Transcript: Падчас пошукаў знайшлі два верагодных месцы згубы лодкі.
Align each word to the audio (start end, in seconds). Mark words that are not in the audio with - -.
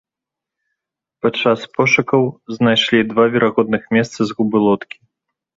Падчас 1.25 1.59
пошукаў 1.75 2.23
знайшлі 2.55 3.05
два 3.13 3.23
верагодных 3.37 3.83
месцы 3.97 4.19
згубы 4.31 4.57
лодкі. 4.69 4.97